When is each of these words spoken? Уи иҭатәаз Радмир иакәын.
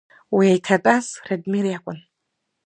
Уи 0.35 0.47
иҭатәаз 0.57 1.05
Радмир 1.27 1.65
иакәын. 1.67 1.99